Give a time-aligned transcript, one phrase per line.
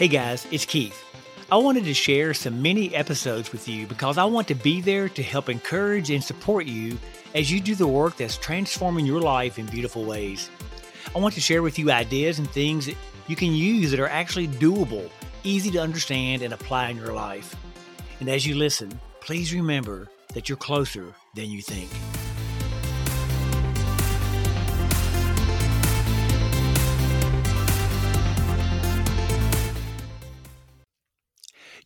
[0.00, 1.04] Hey guys, it's Keith.
[1.52, 5.10] I wanted to share some mini episodes with you because I want to be there
[5.10, 6.96] to help encourage and support you
[7.34, 10.48] as you do the work that's transforming your life in beautiful ways.
[11.14, 12.96] I want to share with you ideas and things that
[13.26, 15.10] you can use that are actually doable,
[15.44, 17.54] easy to understand, and apply in your life.
[18.20, 21.90] And as you listen, please remember that you're closer than you think.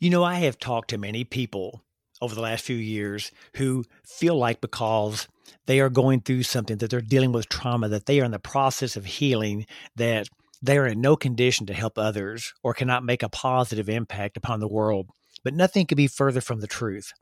[0.00, 1.82] You know, I have talked to many people
[2.20, 5.28] over the last few years who feel like because
[5.66, 8.38] they are going through something, that they're dealing with trauma, that they are in the
[8.38, 9.66] process of healing,
[9.96, 10.28] that
[10.62, 14.60] they are in no condition to help others or cannot make a positive impact upon
[14.60, 15.10] the world.
[15.42, 17.12] But nothing could be further from the truth.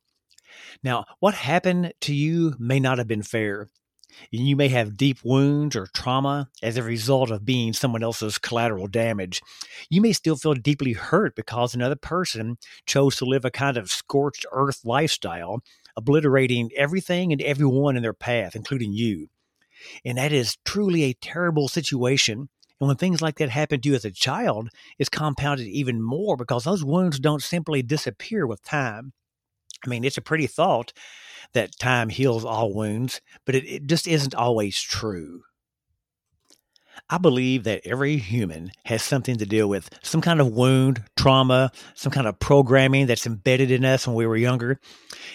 [0.83, 3.69] Now, what happened to you may not have been fair.
[4.33, 8.39] And you may have deep wounds or trauma as a result of being someone else's
[8.39, 9.41] collateral damage.
[9.91, 13.91] You may still feel deeply hurt because another person chose to live a kind of
[13.91, 15.63] scorched earth lifestyle,
[15.97, 19.29] obliterating everything and everyone in their path, including you.
[20.05, 22.49] And that is truly a terrible situation.
[22.81, 26.37] And when things like that happen to you as a child, it's compounded even more
[26.37, 29.13] because those wounds don't simply disappear with time.
[29.85, 30.93] I mean, it's a pretty thought
[31.53, 35.43] that time heals all wounds, but it, it just isn't always true.
[37.09, 41.71] I believe that every human has something to deal with some kind of wound, trauma,
[41.95, 44.81] some kind of programming that's embedded in us when we were younger.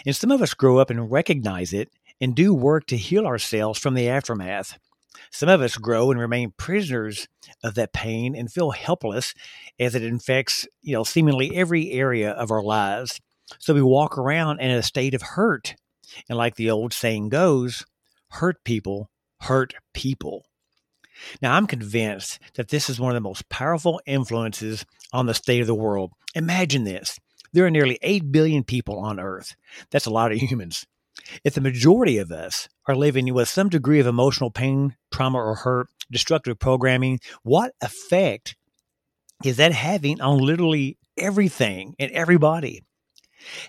[0.05, 3.79] And some of us grow up and recognize it and do work to heal ourselves
[3.79, 4.77] from the aftermath.
[5.31, 7.27] Some of us grow and remain prisoners
[7.63, 9.33] of that pain and feel helpless
[9.79, 13.19] as it infects, you know, seemingly every area of our lives.
[13.59, 15.75] So we walk around in a state of hurt
[16.29, 17.85] and like the old saying goes,
[18.29, 19.09] hurt people
[19.41, 20.45] hurt people.
[21.41, 25.61] Now, I'm convinced that this is one of the most powerful influences on the state
[25.61, 26.11] of the world.
[26.35, 27.19] Imagine this
[27.53, 29.55] there are nearly 8 billion people on Earth.
[29.89, 30.85] That's a lot of humans.
[31.43, 35.55] If the majority of us are living with some degree of emotional pain, trauma, or
[35.55, 38.55] hurt, destructive programming, what effect
[39.43, 42.83] is that having on literally everything and everybody?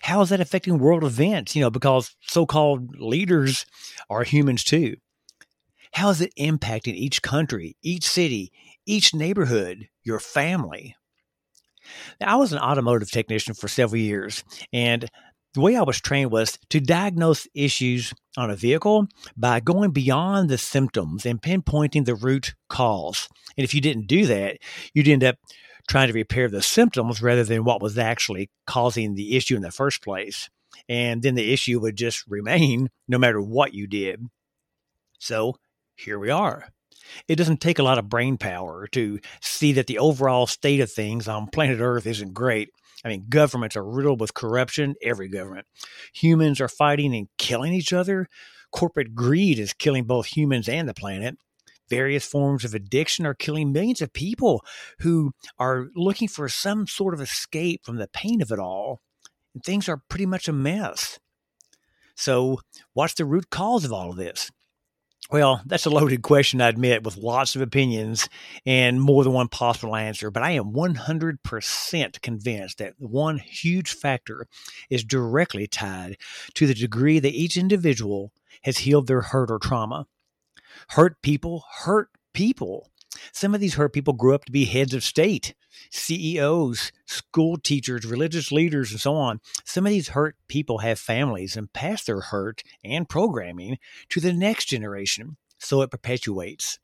[0.03, 1.55] How is that affecting world events?
[1.55, 3.67] You know, because so called leaders
[4.11, 4.97] are humans too.
[5.93, 8.53] How is it impacting each country, each city,
[8.87, 10.97] each neighborhood, your family?
[12.21, 15.09] Now, I was an automotive technician for several years, and
[15.55, 20.51] the way I was trained was to diagnose issues on a vehicle by going beyond
[20.51, 23.29] the symptoms and pinpointing the root cause.
[23.57, 24.59] And if you didn't do that,
[24.93, 25.37] you'd end up
[25.89, 29.71] trying to repair the symptoms rather than what was actually causing the issue in the
[29.71, 30.49] first place.
[30.89, 34.27] And then the issue would just remain no matter what you did.
[35.19, 35.57] So
[35.97, 36.69] here we are.
[37.27, 40.93] It doesn't take a lot of brain power to see that the overall state of
[40.93, 42.69] things on planet Earth isn't great.
[43.05, 45.67] I mean, governments are riddled with corruption, every government.
[46.15, 48.29] Humans are fighting and killing each other.
[48.73, 51.39] Corporate greed is killing both humans and the planet
[51.89, 54.65] various forms of addiction are killing millions of people
[55.01, 59.01] who are looking for some sort of escape from the pain of it all.
[59.55, 61.19] And things are pretty much a mess.
[62.17, 62.61] So,
[62.95, 64.51] what's the root cause of all of this?
[65.31, 68.31] Well, that's a loaded question, I admit, with lots of opinions
[68.65, 70.31] and more than one possible answer.
[70.31, 74.47] But I am 100% convinced that one huge factor
[74.89, 76.17] is directly tied
[76.55, 78.33] to the degree that each individual
[78.63, 80.07] has healed their hurt or trauma.
[80.91, 82.91] Hurt people hurt people.
[83.33, 85.55] Some of these hurt people grew up to be heads of state,
[85.91, 89.41] CEOs, school teachers, religious leaders, and so on.
[89.65, 93.79] Some of these hurt people have families and pass their hurt and programming
[94.11, 96.79] to the next generation, so it perpetuates.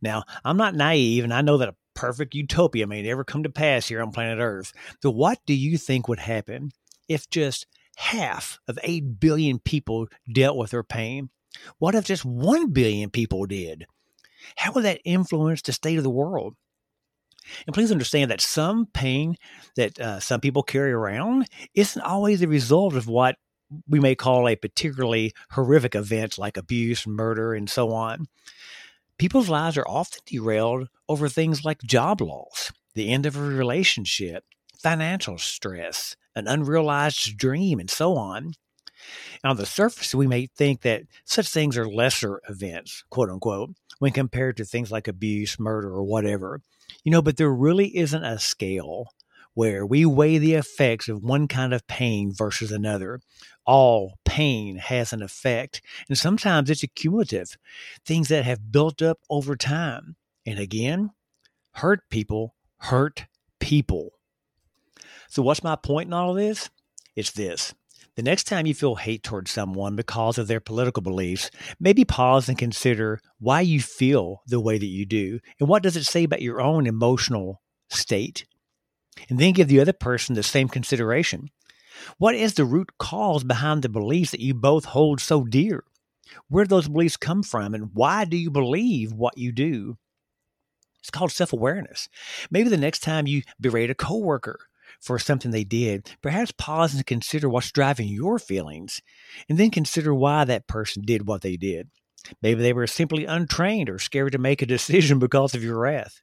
[0.00, 3.50] Now, I'm not naive, and I know that a perfect utopia may never come to
[3.50, 4.72] pass here on planet Earth.
[5.02, 6.70] So, what do you think would happen
[7.08, 11.30] if just half of 8 billion people dealt with their pain?
[11.78, 13.86] What if just 1 billion people did?
[14.56, 16.54] How would that influence the state of the world?
[17.66, 19.36] And please understand that some pain
[19.76, 23.36] that uh, some people carry around isn't always the result of what
[23.88, 28.26] we may call a particularly horrific event like abuse, murder, and so on.
[29.18, 34.44] People's lives are often derailed over things like job loss, the end of a relationship,
[34.82, 38.54] financial stress, an unrealized dream, and so on.
[39.44, 44.12] On the surface, we may think that such things are lesser events, quote unquote, when
[44.12, 46.60] compared to things like abuse, murder, or whatever.
[47.04, 49.08] You know, but there really isn't a scale
[49.54, 53.20] where we weigh the effects of one kind of pain versus another.
[53.66, 57.56] All pain has an effect, and sometimes it's accumulative,
[58.04, 60.16] things that have built up over time.
[60.46, 61.10] And again,
[61.72, 63.26] hurt people hurt
[63.60, 64.10] people.
[65.28, 66.68] So, what's my point in all of this?
[67.16, 67.74] It's this.
[68.14, 71.50] The next time you feel hate towards someone because of their political beliefs,
[71.80, 75.96] maybe pause and consider why you feel the way that you do and what does
[75.96, 78.44] it say about your own emotional state
[79.30, 81.48] and then give the other person the same consideration.
[82.18, 85.84] What is the root cause behind the beliefs that you both hold so dear?
[86.48, 89.98] Where do those beliefs come from, and why do you believe what you do?
[91.00, 92.08] It's called self awareness.
[92.50, 94.58] Maybe the next time you berate a coworker
[95.02, 99.02] for something they did, perhaps pause and consider what's driving your feelings,
[99.48, 101.90] and then consider why that person did what they did.
[102.40, 106.20] Maybe they were simply untrained or scared to make a decision because of your wrath.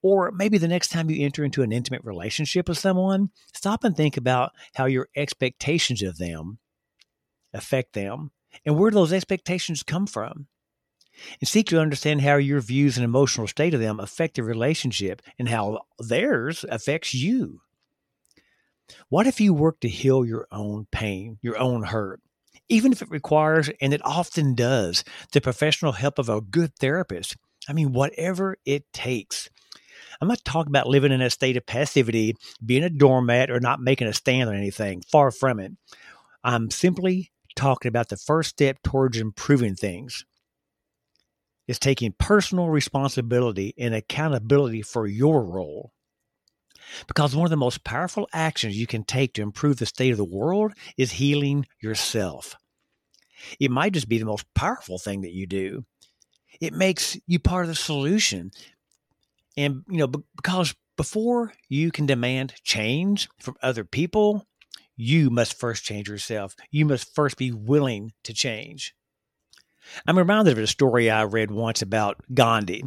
[0.00, 3.96] Or maybe the next time you enter into an intimate relationship with someone, stop and
[3.96, 6.58] think about how your expectations of them
[7.52, 8.30] affect them
[8.64, 10.46] and where those expectations come from.
[11.40, 15.20] And seek to understand how your views and emotional state of them affect the relationship
[15.36, 17.60] and how theirs affects you.
[19.08, 22.20] What if you work to heal your own pain, your own hurt?
[22.68, 27.36] Even if it requires, and it often does, the professional help of a good therapist.
[27.68, 29.50] I mean, whatever it takes.
[30.20, 33.80] I'm not talking about living in a state of passivity, being a doormat, or not
[33.80, 35.02] making a stand on anything.
[35.10, 35.72] Far from it.
[36.44, 40.24] I'm simply talking about the first step towards improving things
[41.68, 45.92] It's taking personal responsibility and accountability for your role.
[47.06, 50.16] Because one of the most powerful actions you can take to improve the state of
[50.16, 52.56] the world is healing yourself.
[53.60, 55.84] It might just be the most powerful thing that you do.
[56.60, 58.50] It makes you part of the solution
[59.58, 64.46] and, you know, because before you can demand change from other people,
[64.96, 66.54] you must first change yourself.
[66.70, 68.94] You must first be willing to change.
[70.06, 72.84] I'm reminded of a story I read once about Gandhi.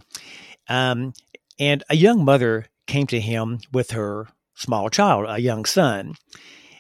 [0.70, 1.14] Um,
[1.60, 6.16] and a young mother came to him with her small child, a young son.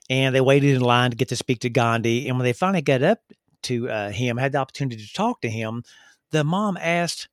[0.09, 2.27] And they waited in line to get to speak to Gandhi.
[2.27, 3.19] And when they finally got up
[3.63, 5.83] to uh, him, had the opportunity to talk to him,
[6.31, 7.29] the mom asked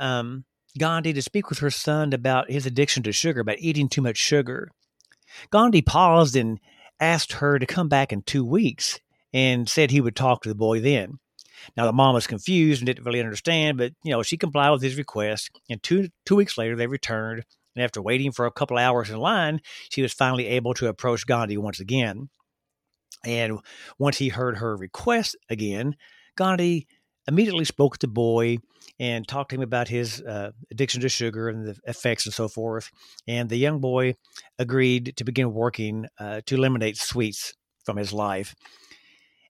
[0.00, 0.44] um,
[0.76, 4.16] Gandhi to speak with her son about his addiction to sugar, about eating too much
[4.16, 4.72] sugar.
[5.50, 6.58] Gandhi paused and
[6.98, 8.98] asked her to come back in two weeks
[9.32, 11.20] and said he would talk to the boy then.
[11.76, 14.82] Now the mom was confused and didn't really understand, but you know she complied with
[14.82, 15.50] his request.
[15.70, 17.44] And two two weeks later, they returned,
[17.76, 21.26] and after waiting for a couple hours in line, she was finally able to approach
[21.26, 22.30] Gandhi once again.
[23.24, 23.58] And
[23.98, 25.96] once he heard her request again,
[26.36, 26.86] Gandhi
[27.28, 28.58] immediately spoke to the boy
[28.98, 32.48] and talked to him about his uh, addiction to sugar and the effects and so
[32.48, 32.90] forth.
[33.26, 34.14] And the young boy
[34.58, 37.52] agreed to begin working uh, to eliminate sweets
[37.84, 38.54] from his life.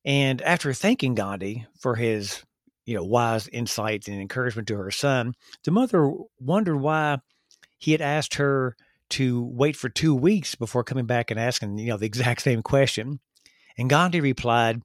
[0.05, 2.43] And after thanking Gandhi for his,
[2.87, 5.34] you know, wise insights and encouragement to her son,
[5.64, 7.19] the mother wondered why
[7.78, 8.76] he had asked her
[9.11, 12.62] to wait for two weeks before coming back and asking, you know, the exact same
[12.62, 13.20] question.
[13.78, 14.82] And Gandhi replied,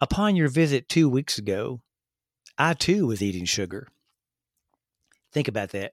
[0.00, 1.80] Upon your visit two weeks ago,
[2.58, 3.88] I too was eating sugar.
[5.32, 5.92] Think about that.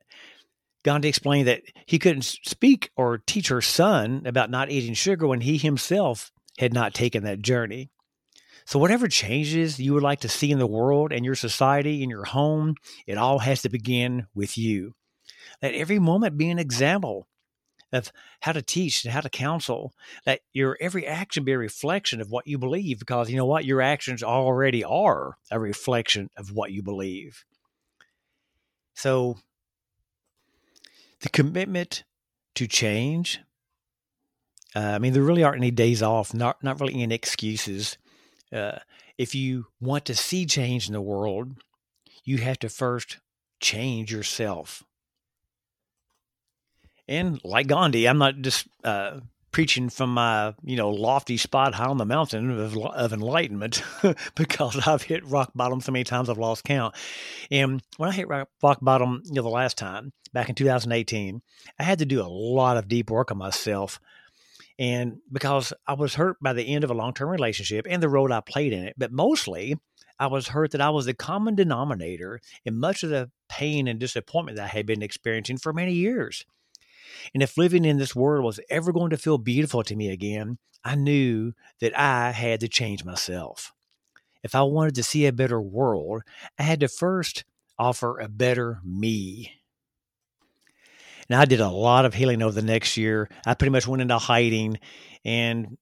[0.83, 5.41] Gandhi explained that he couldn't speak or teach her son about not eating sugar when
[5.41, 7.89] he himself had not taken that journey.
[8.65, 12.09] So, whatever changes you would like to see in the world and your society and
[12.09, 12.75] your home,
[13.07, 14.93] it all has to begin with you.
[15.61, 17.27] Let every moment be an example
[17.91, 19.93] of how to teach and how to counsel.
[20.25, 23.65] That your every action be a reflection of what you believe, because you know what?
[23.65, 27.45] Your actions already are a reflection of what you believe.
[28.95, 29.37] So,
[31.21, 32.03] the commitment
[32.55, 33.39] to change.
[34.75, 37.97] Uh, I mean, there really aren't any days off, not not really any excuses.
[38.51, 38.79] Uh,
[39.17, 41.55] if you want to see change in the world,
[42.23, 43.19] you have to first
[43.59, 44.83] change yourself.
[47.07, 49.19] And like Gandhi, I'm not just uh,
[49.51, 53.83] preaching from my you know lofty spot high on the mountain of, of enlightenment
[54.35, 56.95] because I've hit rock bottom so many times I've lost count.
[57.49, 61.41] And when I hit rock, rock bottom, you know, the last time back in 2018,
[61.79, 63.99] I had to do a lot of deep work on myself.
[64.79, 68.09] And because I was hurt by the end of a long term relationship and the
[68.09, 69.77] role I played in it, but mostly
[70.19, 73.99] I was hurt that I was the common denominator in much of the pain and
[73.99, 76.45] disappointment that I had been experiencing for many years.
[77.33, 80.57] And if living in this world was ever going to feel beautiful to me again,
[80.83, 83.73] I knew that I had to change myself.
[84.43, 86.23] If I wanted to see a better world,
[86.59, 87.45] I had to first
[87.79, 89.53] offer a better me.
[91.29, 93.29] Now, I did a lot of healing over the next year.
[93.45, 94.79] I pretty much went into hiding.
[95.23, 95.77] And,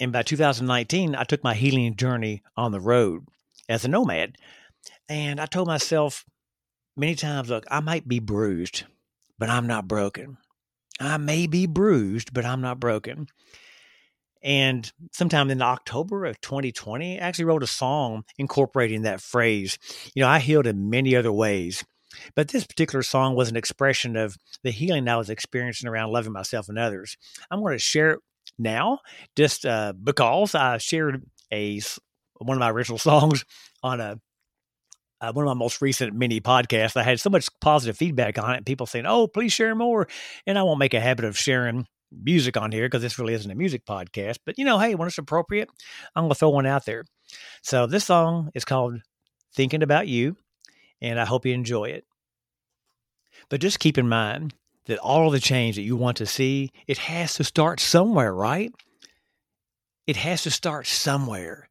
[0.00, 3.26] and by 2019, I took my healing journey on the road
[3.68, 4.36] as a nomad.
[5.08, 6.24] And I told myself
[6.96, 8.84] many times, look, I might be bruised,
[9.38, 10.38] but I'm not broken.
[11.00, 13.26] I may be bruised, but I'm not broken.
[14.42, 19.78] And sometime in October of 2020, I actually wrote a song incorporating that phrase.
[20.14, 21.84] You know, I healed in many other ways,
[22.34, 26.32] but this particular song was an expression of the healing I was experiencing around loving
[26.32, 27.16] myself and others.
[27.50, 28.20] I'm going to share it
[28.58, 29.00] now
[29.36, 31.80] just uh, because I shared a
[32.38, 33.44] one of my original songs
[33.82, 34.18] on a
[35.20, 36.96] uh, one of my most recent mini podcasts.
[36.96, 38.64] I had so much positive feedback on it.
[38.64, 40.08] People saying, "Oh, please share more,"
[40.46, 43.50] and I won't make a habit of sharing music on here because this really isn't
[43.50, 44.38] a music podcast.
[44.44, 45.68] But you know, hey, when it's appropriate,
[46.16, 47.04] I'm to throw one out there.
[47.62, 49.00] So this song is called
[49.54, 50.36] "Thinking About You,"
[51.00, 52.04] and I hope you enjoy it.
[53.48, 54.54] But just keep in mind
[54.86, 58.72] that all the change that you want to see, it has to start somewhere, right?
[60.06, 61.68] It has to start somewhere.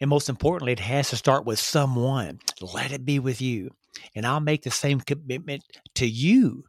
[0.00, 2.38] And most importantly, it has to start with someone.
[2.60, 3.70] Let it be with you.
[4.14, 5.64] And I'll make the same commitment
[5.96, 6.64] to you.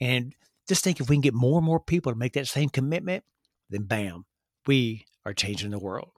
[0.00, 0.34] And
[0.68, 3.24] just think if we can get more and more people to make that same commitment,
[3.70, 4.24] then bam,
[4.66, 6.12] we are changing the world.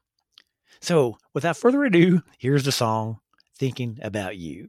[0.81, 3.21] So without further ado, here's the song,
[3.57, 4.69] Thinking About You.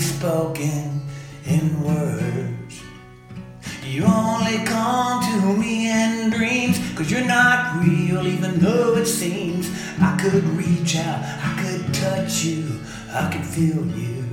[0.00, 1.02] spoken
[1.46, 2.82] in words.
[3.84, 9.70] You only come to me in dreams, cause you're not real, even though it seems
[10.00, 12.80] I could reach out, I could touch you,
[13.12, 14.24] I could feel you.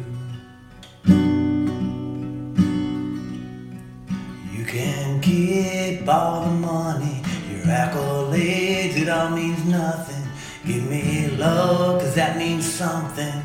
[4.52, 10.24] You can keep all the money, your accolades, it all means nothing.
[10.66, 13.42] Give me love, cause that means something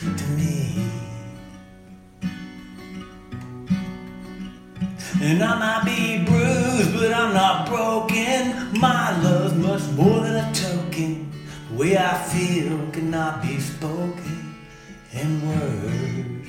[0.00, 0.65] to me.
[5.26, 8.78] And I might be bruised, but I'm not broken.
[8.78, 11.32] My love's much more than a token.
[11.68, 14.54] The way I feel cannot be spoken
[15.10, 16.48] in words.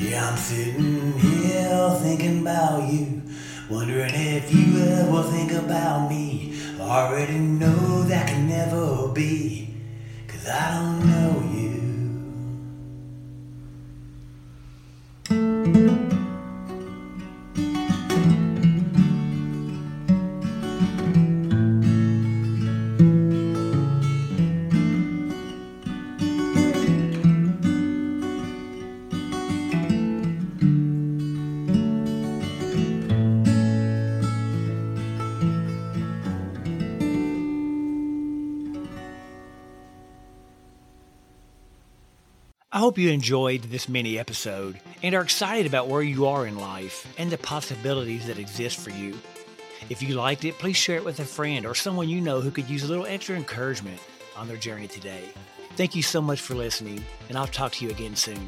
[0.00, 3.22] Yeah, I'm sitting here thinking about you,
[3.70, 6.60] wondering if you ever think about me.
[6.80, 9.76] I already know that can never be,
[10.26, 11.48] cause I don't know
[15.74, 16.07] you.
[42.78, 46.56] I hope you enjoyed this mini episode and are excited about where you are in
[46.56, 49.18] life and the possibilities that exist for you.
[49.90, 52.52] If you liked it, please share it with a friend or someone you know who
[52.52, 53.98] could use a little extra encouragement
[54.36, 55.24] on their journey today.
[55.74, 58.46] Thank you so much for listening, and I'll talk to you again soon.